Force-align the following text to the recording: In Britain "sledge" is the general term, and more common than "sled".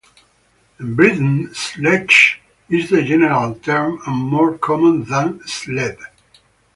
In 0.79 0.95
Britain 0.95 1.53
"sledge" 1.53 2.41
is 2.69 2.89
the 2.89 3.03
general 3.03 3.53
term, 3.53 4.01
and 4.07 4.17
more 4.27 4.57
common 4.57 5.03
than 5.03 5.45
"sled". 5.45 5.99